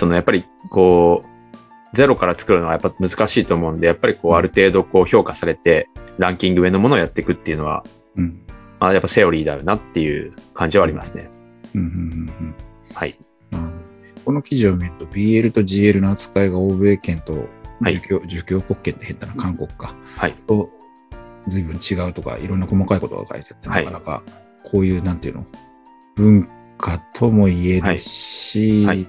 [0.00, 7.84] そのやっぱりこう、ゼロから作るのはやっぱ難しいと思うんで、やっぱりこうある程度こう評価されて、ランキング上のものをやっていくっていうのは、
[8.16, 8.40] うん。
[8.78, 11.28] まあ、やっぱセオリーだよなっていう感じはありますね。
[11.74, 11.90] うんうんう
[12.44, 12.54] ん
[12.94, 13.18] はい。
[13.52, 13.80] うんなるほど
[14.24, 17.46] この記事を見ると BL と GL の扱いが欧米圏と
[17.82, 19.94] はい儒教,、儒教国圏って変だな、韓国か。
[20.16, 20.32] はい。
[20.46, 20.70] と
[21.46, 24.22] 随分違うとか、いろんな細かいことが書いてあって、はいなかなか
[24.64, 25.46] こういう、なんていうの、
[26.16, 29.06] 文化とも言えるし、はい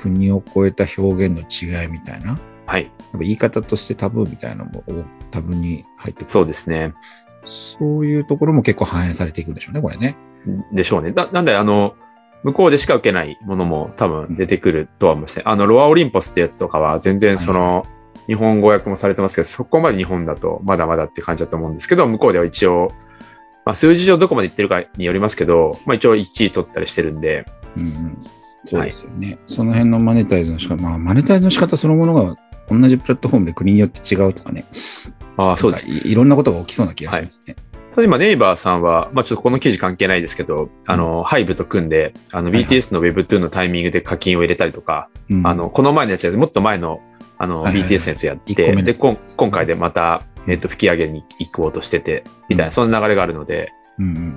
[0.00, 2.84] 国を超えた表現の違いみたいな、はい。
[2.84, 6.30] やっぱ言い方としてタブーみたいなのもおタブーに入ってくる。
[6.30, 6.94] そうですね。
[7.44, 10.16] そういうところも結構反映されていくんでしょうね、これね。
[10.72, 11.12] でしょうね。
[11.12, 11.94] だなんで、あの、
[12.42, 15.42] 向こうでしか受けないものも多分出てくるとは思いますね。
[15.46, 17.86] あの、ロアオリンポスってやつとかは全然その、
[18.26, 22.92] 日本語訳もされてますけど、そこまで日本だとまだまだって感じだと思うんですけど、向こうでは一応、
[23.64, 28.18] まあ、数字上どこまでいってるかによりますけど、まあ一応1位取ったりしてるんで、うんうん、
[28.64, 32.36] そうですよね、その辺のマネタイズの仕方、まあ、マネタイズの仕方そのものが
[32.68, 34.64] 同じプラットフォームで国によって違うとかね、
[35.38, 35.88] ああ、そうです。
[35.88, 37.56] いいろんなことが起きそうな気がしますね。
[37.92, 42.64] ただ今、ネイバーさんは、まあちょっとこの記事関係ないですけど、あの、ハイブと組んで、あの、はいはい。
[42.66, 45.46] BTS の Webtoon のタイミングで課金を入れたりとか、うん。
[45.46, 47.00] あの、この前のやつやもっと前の、
[47.38, 47.88] あの、はいはいはい。
[47.88, 49.16] BTS のやつやって、で、今
[49.50, 54.36] 回でまた、えっと、吹き上げに行こうとしてて、みたいな、そんな流れがあるので、うんうん。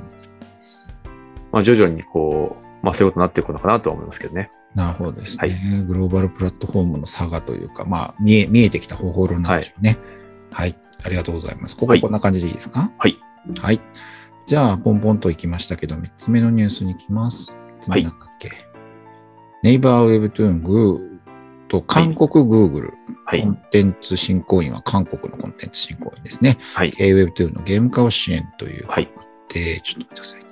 [1.52, 4.52] まあ徐々にこう、まあそういうことになっていくのかなとは思いますけどね。
[4.76, 9.98] なるほどですね、はいグローバルプラットフォームの差がというか、まあ、見え見えてきた方法論なんでしょうね。
[10.52, 11.76] はい、ありがとうございます。
[11.76, 12.90] ここはいこんな感じでいいですか？
[12.98, 13.20] はい。
[13.60, 13.82] はい。
[14.46, 17.56] じゃあ、ポンポンと行きましたけど、3つ目のニュースに行きます。
[17.80, 18.52] 3つ目なんだっけ、
[19.64, 22.92] ネイバーウェブトゥーングーと韓国 Google、
[23.26, 23.48] はいコ。
[23.50, 26.58] ンテンツ振興員は韓国のコンテンツ振興員ですね。
[26.74, 26.92] はい。
[26.92, 29.10] KWeb2 のゲーム化を支援というはい。
[29.54, 30.51] で、ちょっと待ってくださいね。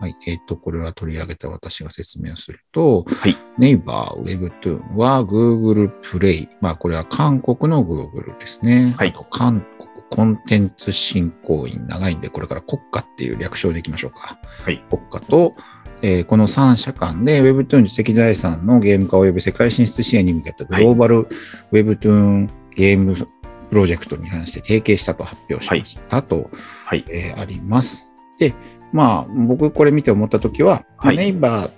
[0.00, 0.16] はい。
[0.26, 3.36] えっ、と、これは取り上げた私が説明をすると、はい。
[3.58, 6.48] ネイバー Webtoon は Google Play。
[6.62, 8.94] まあ、これは韓国の Google ですね。
[8.96, 11.86] はいあと、韓国コンテンツ振興員。
[11.86, 14.38] 長いんで、これから国家っていう略称でいきましょうか。
[14.64, 14.82] はい。
[14.88, 15.54] 国家と、
[16.02, 21.28] えーこの3社間で Webtoon 知的財産のゲーム化及び世界進出支援に向けたグローバル
[21.72, 23.28] Webtoon ゲームプ
[23.76, 26.50] ロジェクトに関して提携したと発表しましたと、
[26.86, 27.04] はい。
[27.08, 28.10] えーあります。
[28.38, 28.54] で、
[28.92, 31.70] まあ、僕これ見て思ったときは、はいネイバー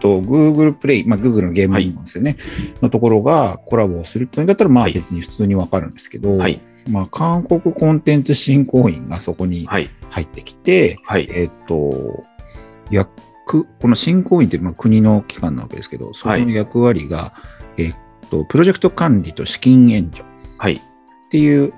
[0.00, 2.36] と Google Play、まあ、Google のゲームなんですよね、
[2.82, 6.60] のところがコラボをするというんだったら、まあはい別に普通にわかるんですけど、はい。
[6.90, 9.88] まあ、韓国コンテンツ振興員がそこにはい。
[10.10, 11.28] 入ってきて、はい。
[11.32, 12.24] えっと、
[12.90, 13.08] 役、
[13.80, 17.32] この振興員ってまあ国の機関なわけですけど、そこの役割が、
[17.78, 17.94] えっ
[18.30, 20.24] と、プロジェクト管理と資金援助っ
[20.58, 20.80] はい。
[21.30, 21.72] ていうう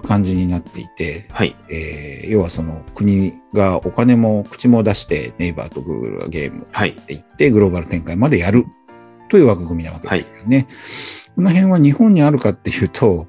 [0.00, 1.56] 感じになっていて、はい。
[1.70, 8.64] えー要はその国がお金も口も出してネイバーとグーグルがゲームを作っていって、グローバル展開までやる
[9.28, 10.68] という枠組みなわけですよね。
[11.34, 13.26] この辺は日本にあるかっていうと、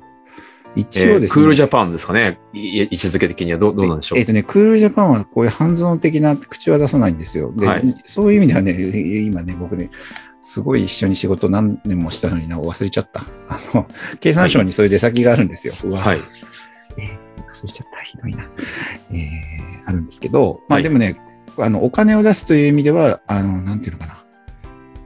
[0.76, 2.40] 一応ですね、えークールジャパンですかね。
[2.54, 4.20] い位置づけ的にはどうどうなんでしょう？
[4.20, 7.52] えっ、とね、クールジャパンはこういう半蔵的な口は出さないんですよ。
[7.56, 8.74] で、はいそういう意味ではね、
[9.26, 9.90] 今ね、僕ね、
[10.44, 13.22] すごい一緒に仕事何年もしたのにな、忘れちゃった。
[13.48, 13.88] あの、
[14.20, 15.74] 経産省にそういう出先があるんですよ。
[15.96, 16.22] はい。
[16.98, 18.02] えー忘れちゃった。
[18.04, 18.50] ひどいな。
[19.12, 21.20] えーあるんですけど、まあはいでもね、
[21.58, 24.20] あの、お金を出すという意味では、あの、なんていうのかな。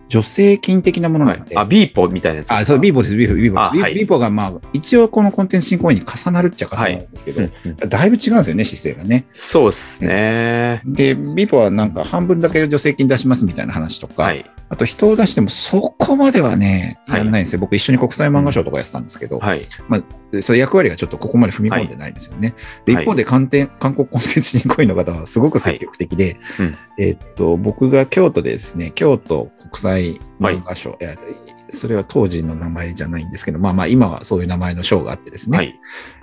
[0.09, 1.55] 助成金的なものなので。
[1.55, 2.57] はいあ、ビーポみたいなやつですか？
[2.61, 3.81] あ、そう、ビーポです、ビーポ、ビーポです。
[3.81, 9.25] あはいビーポが、まあ、一応このコンテンツ振興員に重なるっちゃ重なるんですけど、うんうんだいぶ違うんですよね、姿勢がね。
[9.33, 10.81] そうですね。
[10.85, 14.49] で、ビーポはなんか半分だけ助成金出しますみたいな話とか、はい。
[14.69, 17.19] あと人を出してもそこまではね、はい。
[17.19, 17.59] やらないんですよ。
[17.59, 19.67] 僕一緒に国際漫画賞とかやってたんですけど、はい。
[20.31, 22.53] でその役割がちょっとここまで踏み込んでないんですよね。
[22.85, 23.03] で、はい。
[23.03, 26.75] 一方で韓国韓国コンテンツ振興員の方はすごく積極的で、うん。
[26.99, 30.97] えっと、僕が京都でですね、京都国際漫画賞、
[31.69, 35.79] それは当時の名前じゃないんですけど、まあまあ今はそういう名前の賞があってですね、はい。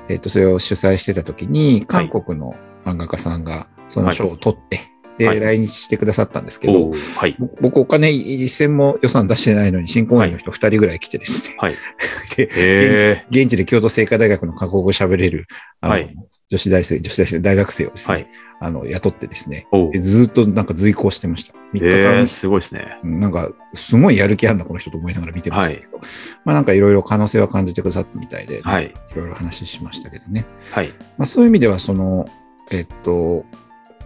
[0.09, 2.55] えっと、それを主催してた時に、韓国の
[2.85, 7.37] 漫画家さんがその賞を取って、で、はい来日してくださったんですけど、はい。
[7.39, 11.75] ぼ僕お金一銭も予算出してないのに、新婚員の人2人ぐらい来てですね、はい。
[12.37, 15.47] でえ現地で京都精華大学の韓国語を喋れる、
[15.81, 16.15] あのはい
[16.51, 18.27] 女子大生、女子大生、大学生をですね、はい
[18.61, 19.67] あの雇ってですね、
[20.01, 21.53] ずっとなんか随行してました。
[21.75, 22.99] 3日えー、間、すごいですね。
[23.03, 26.01] なんかすごいやる気あるな、この人と思いながら見てましたけど、
[26.47, 28.87] まあなんかいろいろ可能性は感じてくださったみたいで、はい。
[28.87, 30.47] いろいろ話しましたけどね。
[30.71, 30.89] はい。
[31.19, 32.27] まあ、そういう意味では、その、
[32.71, 33.45] えっと、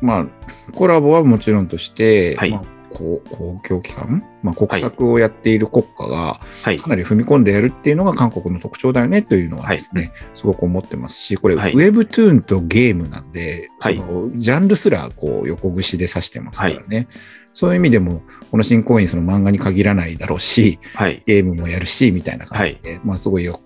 [0.01, 2.51] まあ、コラボはもちろんとして、はい。
[2.51, 6.79] まあ公公共機関、まあ、国策をやっている国家がはい。
[6.79, 6.89] か。
[6.89, 11.75] なり踏み込んでやるっていうのが韓国の特徴だよねというのはですね、すごく思ってますし、これ、はい。
[11.75, 13.97] Webtoon とゲームなんで、はい。
[13.97, 17.09] そのジャンルすらこう横串で指してますからね、
[17.53, 21.23] そういう意味でも、この新公演その漫画に限らないだろうし、はい。
[21.27, 23.61] ゲームもやるし、みたいな感じで、まあすごいよ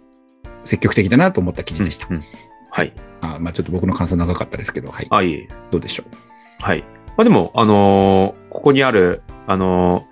[0.64, 2.07] 積極的だなと思った記事でした。
[2.11, 2.23] うんうん。
[2.71, 2.92] はい。
[3.23, 5.07] あまあちょっと僕の感想長かったですけど、はい。
[5.11, 5.49] あ、いえ。
[5.71, 6.07] どうでしょう？
[6.63, 6.83] はい。
[7.17, 10.07] まあでも、あのーここにある、あの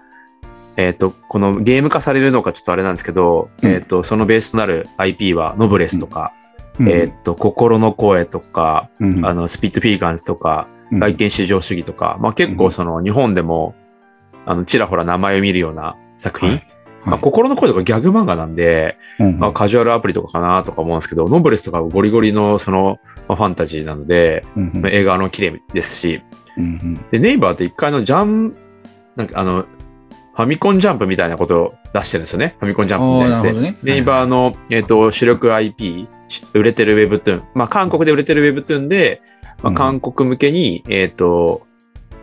[0.77, 6.33] ーえっ、と、このゲーム化されるのかちょっとあれなんですけど、うんえっ、と、そのベースとなる IP は、ノブレスとか、
[6.79, 13.75] うんえっ、と、心の声とか、うんあの、スピットフィーガンズとか、うん外見至上主義とか、まあ結構その日本でも、
[14.47, 16.67] あの、ちらほら名前を見るような作品、はい
[17.05, 24.83] まあ、心の声とかギャグ漫画なんで、うんまあ、カジュアルアプリとかかなとか思うんですけど、ノブレスとかゴリゴリのその、まあ、ファンタジーなので、うんうん。
[24.83, 26.23] まあ映画の綺麗ですし、
[26.57, 27.05] うんうん。
[27.11, 28.55] で、ネイバーって一回のジャン、
[29.17, 29.65] なんかあの、
[30.35, 32.57] ファミコンジャンプみたいなことを出してるんですよね。
[32.61, 33.49] ファミコンジャンプみたいなやつで。
[33.49, 33.79] あーなるほどね。
[33.83, 36.09] ネイバーの、えっ、と、主力 IP、
[36.55, 39.21] 売れてる Webtoon、まあ、韓国で売れてる Webtoon で、
[39.63, 39.75] まあ、うん。
[39.75, 41.67] 韓国向けに、えっ、と、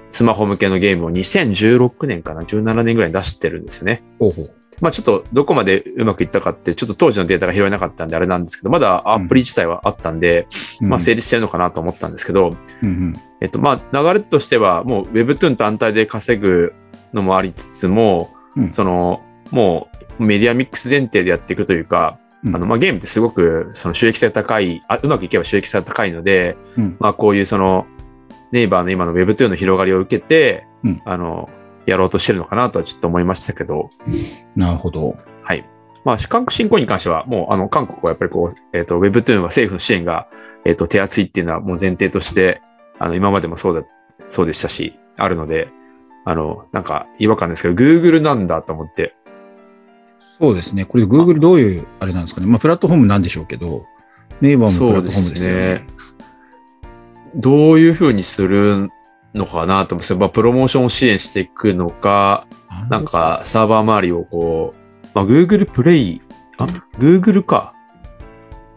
[0.09, 4.03] スマホ向けのゲームを2016年かな、17年ぐらいに出してるんですよね。
[4.19, 10.47] ほうほうまあちょっとどこまでうまくいったかって、ちょっと当時のデータが拾えなかったんであれなんですけど、まだアプリ自体はあったんで、
[10.79, 13.15] まあ成立してるのかなと思ったんですけど、うんうん。
[13.41, 16.73] えっとまあ流れとしてはもう Webtoon 単体で稼ぐ
[17.13, 18.73] のもありつつも、うん。
[18.73, 22.55] そのもうメディアミックス前提でやっていくというか、うん。
[22.55, 26.97] あのまあゲームってすごくその収益性高いあ、うまくいけば収益性高いので、うん。
[26.99, 27.87] まあこういうその
[28.51, 31.01] ネイバーの今の Webtoon の広がりを受けて、うん。
[31.05, 31.49] あの、
[31.87, 33.89] やろうとしてるのかなとはちょっと思いましたけど、
[34.55, 35.15] なるほど。
[35.41, 35.65] はい。
[36.05, 40.27] まあ、韓国侵攻に関しては、もう、あの、韓国はやっぱりこう、えっ、と、Webtoon は政府の支援が、
[40.65, 42.61] えっ、と、手厚いっていうのはもう前提として、
[42.99, 43.83] あの、今までもそうだ、
[44.29, 45.69] そうでしたし、あるので、
[46.25, 49.15] あの、なんか、違和感ですけど、Google なんだと思って、
[50.39, 50.85] そうですね。
[50.85, 52.47] これ Google どういうあれなんですかね。
[52.47, 53.85] まあプラットフォームなんでしょうけど、
[54.39, 55.87] ネイバーもプラットフォームですよね。
[57.35, 58.91] どういうふうにする
[59.33, 62.47] のかなと思って、まあ、プロモーションを支援していくのか、
[62.89, 66.21] なんか、サーバー周りをこう、まあ、Google プレイ、
[66.57, 66.65] あ、
[66.97, 67.73] Google か。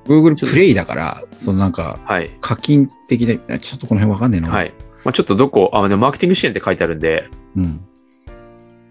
[0.06, 2.30] Google プレイだから、そのなんかはい。
[2.40, 4.50] 課金的で、あちょっとこの辺わかんねえな。。
[4.50, 4.72] はいい。
[5.04, 7.80] まあ、ちょっとどこ、あ、でもマーケティング支援って書いてあるんで、うん。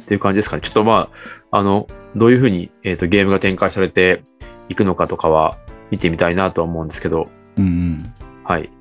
[0.02, 0.62] っていう感じですかね。
[0.62, 1.10] ちょっとま
[1.52, 4.24] あ、あの、どういうふうに、えっ、と、ゲームが展開されて
[4.70, 5.58] いくのかとかは
[5.92, 8.14] 見てみたいなとは思うんですけど、うんうん。
[8.44, 8.72] はい。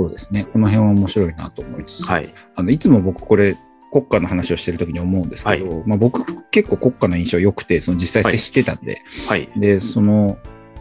[0.00, 0.44] そうですね。
[0.44, 2.32] この辺は面白いなと思いつつ、はい。
[2.54, 3.58] あのいつも僕これ、
[3.92, 9.50] 国家の話をしてるときに思うんですけど、まあ僕結構国家の印象良くて、その実際接してたんで、はい。
[9.56, 10.38] で、その、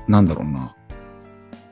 [0.08, 0.76] なんだろうな、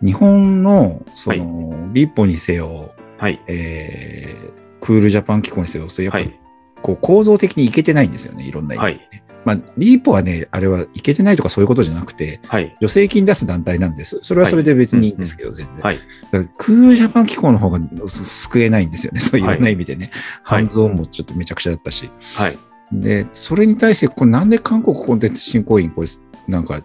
[0.04, 3.40] 日本の、その、リポにせよ、はい。
[3.48, 6.40] えー、クールジャパン機構にせよ、そうやっぱ、はい。
[6.82, 12.76] こう構造的にいけてないんですよね、いろんな意味で、ねまあ、リーポはね、あれはいけてないとかそういうことじゃなくて、はい。
[12.82, 14.20] 助成金出す団体なんです。
[14.22, 15.78] それはそれで別にいいんですけど、全然。
[15.78, 15.98] はい。
[15.98, 17.80] だからクールジャパン機構の方が
[18.10, 20.12] 救えないんですよね、 そういういろんな意味でね。
[20.44, 22.10] はい半蔵もちょっとめちゃくちゃだったし。
[22.34, 22.58] はい。
[22.92, 26.08] で、それに対して、これなんで韓国コンテンツ振興員、これ、
[26.50, 26.82] なんか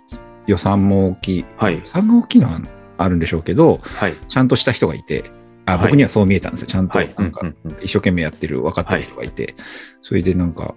[0.46, 2.61] 予算も大きい、はい予算が大きいのは
[2.98, 4.16] あるんでしょうけど、はい。
[4.29, 5.25] ちゃんとした人がいて、
[5.64, 6.66] あはい僕にはそう見えたんですよ。
[6.68, 7.14] ちゃんとはい。
[7.16, 9.55] なんか一生懸命やってる分かってる人がいて、
[10.03, 10.75] それでなんか、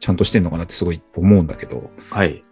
[0.00, 2.44] ちゃんとしてんのかなってすごい思うんだけど、はい。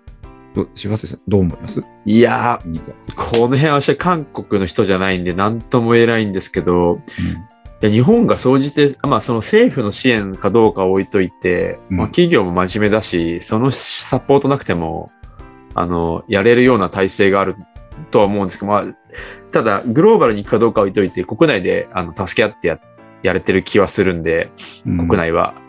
[0.54, 1.82] ど柴瀬さん、どう思います？
[2.04, 2.80] いやー、
[3.16, 7.00] この辺は私は韓国の人じゃないんで、なんとも言えないんですけど、
[7.82, 11.96] いや日本が総じて、まあ、その政府の支援かどうかは置いといて、うん。
[11.98, 15.10] まあ、企業も真面目だし、そのサポートなくても、
[15.74, 17.56] あの、やれるような体制がある
[18.12, 18.84] とは思うんですけど、まあ、
[19.50, 22.80] ただ、グローバルに行くかどうかは置いといて、国内であの助け合ってや
[23.24, 24.50] やれてる気はするんで、
[24.86, 25.08] うん。
[25.08, 25.54] 国内は。
[25.54, 25.64] あー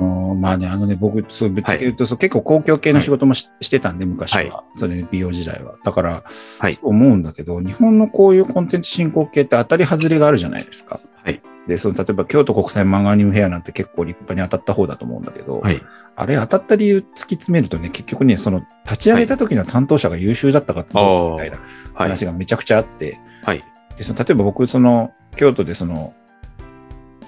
[0.00, 4.56] まあね、あのね、僕、そうぶっちゃけ言うと、そう結構公共系の仕事もし,、してたんで、昔は。
[4.56, 5.76] はそれ、美容時代は。
[5.84, 6.24] だから、
[6.58, 11.00] はい思うんだけど、日本のこういうコンテンツ振興系って当たり外れがあるじゃないですか。
[11.22, 11.40] はい。
[11.68, 15.80] で、その、例えば、京都国際漫画アニメフェアなんて結構立派に当たった方だと思うんだけど、はい。
[16.16, 21.58] あれ当たった理由突き詰めるとね、結局ね、その、立ち上げた時の担当者が優秀だったかみたいな
[21.94, 22.10] はい。
[22.10, 23.64] 話がめちゃくちゃあって、はい。
[23.96, 26.14] でその例えば僕、その、京都でその、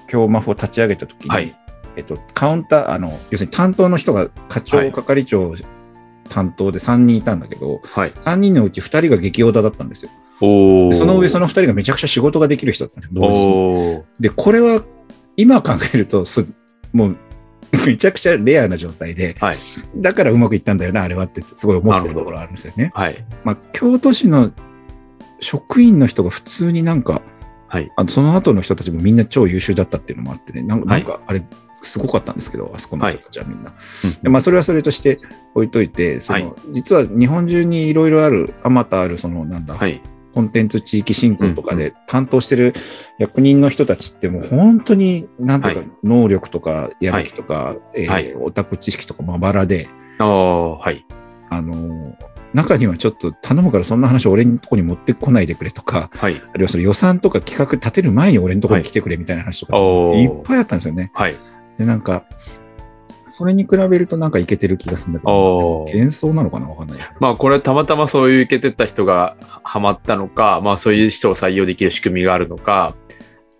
[0.09, 1.57] 京マフを立ち上げた時に、はい
[1.97, 5.55] えっと、カウンター、あの、要するに担当の人が課長、はい係長
[6.29, 8.13] 担当で3人いたんだけど、はい。
[8.13, 10.11] 3人のうち2人が激オタだったんですよ。
[10.39, 10.45] そ
[11.07, 14.03] の上、その2人がめちゃくちゃ仕事ができる人だったんですよ、同時に。
[14.21, 14.83] で、これは、
[15.37, 16.43] 今考えると、そ
[16.93, 17.17] もう、
[17.87, 19.57] めちゃくちゃレアな状態で、はい。
[19.97, 22.91] だからうまくいったんだよな、あれはってすごい思ってるところあるんですよね。
[22.95, 23.25] はい。
[23.45, 24.53] まあ、京都市の
[25.41, 27.23] 職員の人が普通になんか、
[27.69, 27.91] はい。
[27.97, 31.43] あのその後の人たちもみんな超優秀だったっていうのもあってね、なんかあれ、
[31.87, 33.73] すごかったんですけど、あそこの人たちはみんな。
[34.05, 35.21] うんでまあ、それはそれとして
[35.55, 40.03] 置いといて、そのはい実は日本中にいろいろある、あまたある、そのなんだ、はい。
[40.35, 42.75] コンテンツ地域振興とかで担当してる
[43.19, 51.07] 役人の人たちってもう本当になんていうかはい能力とかやる気とか、えーはいオタク知識とかまばらで、ああ、はい。
[51.49, 56.37] あのー中にはちょっと頼むからそんな話俺のとこに持ってこないでくれとか、はい。
[56.37, 59.77] あるいはその予算とか企画立てる前に俺のところに来てくれみたいな話とか、
[60.19, 61.11] いっぱいあったんですよね。
[61.15, 61.37] はい。
[61.79, 62.25] で、なんか、
[63.29, 66.69] それに比べるとなんかいけてる気がするんだけど、幻想なのかな？
[66.69, 66.99] わかんない。
[67.21, 72.97] まあこれたまたまそういう受けてった人がハマったのか、まあそういう人を採用できる仕組みがあるのか、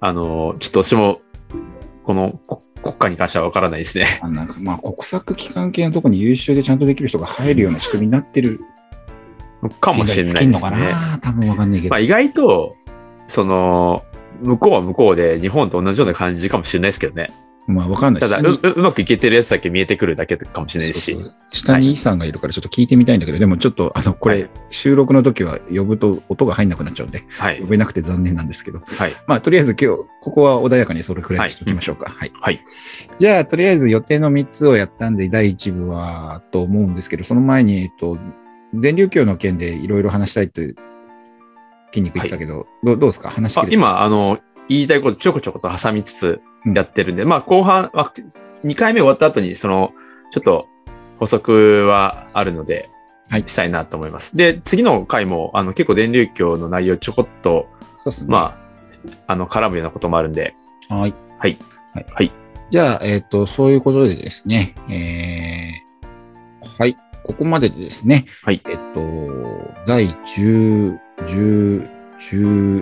[0.01, 1.21] あの、ちょっと私も
[2.05, 4.07] このこ国家に関してはわからないですね。
[4.23, 8.61] あなんかまあ国策機関系のところに優秀でちゃんとできる人が入るような仕組みになってる
[9.81, 10.71] かもしれないですね。
[10.71, 11.19] な？
[11.21, 11.91] 多分わかんないけど。
[11.91, 12.77] まあ意外と、
[13.27, 14.05] その、
[14.41, 17.29] 向こうは向こうで日本と同じような感じかもしれないですけどね。
[17.67, 21.15] まあわかんないただうう、うまくいけてるやつだけ見えてくるだけかもしれないし。
[21.15, 27.67] そうそう下にイさんがいるからちょっと聞いてみたいんだけど、でもちょっとあのこれ、はい収録の時は呼ぶと音が入んなくなっちゃうんで、はい呼。
[27.67, 29.13] べなくて残念なんですけど、はい。
[29.27, 32.11] まあとりあえず今日、ここは穏やかにそれくらいにしておきましょうか。
[32.11, 32.33] はい。
[32.41, 32.61] はい。
[33.19, 38.19] じゃあ、とりあえず予定の3つをやったんで、第1部はと思うんですけど、その前に、えっと、
[38.75, 43.31] 電流教の件でいろいろ話したいと筋肉言ってたけど、どうどうですか？
[43.31, 46.41] 話し今、あの、言いたいことちょこちょこと挟みつつ
[46.75, 48.13] やってるんで、まあ後半、まあ、
[48.65, 49.93] 2回目終わった後に、その、
[50.31, 50.69] ちょっと
[51.19, 52.89] 補足はあるので、
[53.29, 54.37] はいしたいなと思います。
[54.37, 57.67] で、次の回も、あの、結構電流教の内容ちょこっと、
[58.05, 58.13] ね。
[58.29, 58.57] ま
[59.27, 60.55] あ、あの、絡むようなこともあるんで、
[60.89, 61.15] あ、はい。
[61.39, 61.59] はい。
[61.93, 62.07] はい。
[62.09, 62.33] はい
[62.69, 66.97] じゃあ、えっ、と、そういうことでですね、えー、はい。
[67.23, 69.01] ここまででですね、はいえっと、
[69.87, 71.91] 第10、10、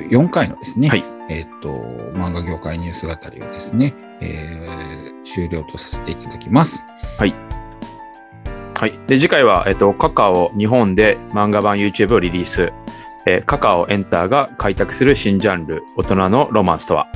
[0.08, 6.82] 14回のですね、はいえっと、漫画業界ニュース語りをですね、えー終了とさせていただきます。
[7.18, 8.92] はい。
[9.06, 12.72] で、次回は、えっと、カカオ日本で漫画版 YouTube をリリース。
[13.26, 17.08] えーカカオエンターが開拓する新ジャンル、大人のロマンスとは、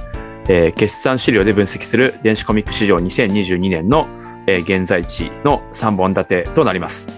[0.49, 4.09] えー決算資料で分析する電子コミック市場2022年の、
[4.47, 7.09] えー現在地の3本立てとなります。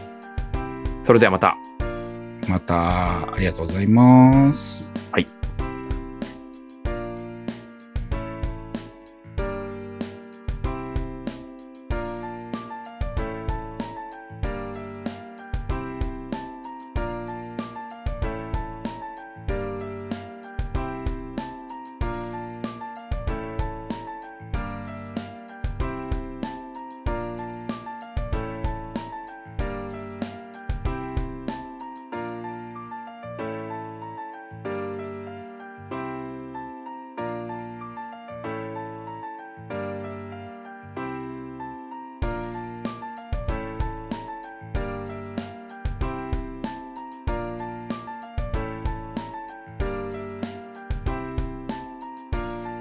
[1.04, 1.56] それではまた。
[2.48, 4.89] また、ありがとうございます。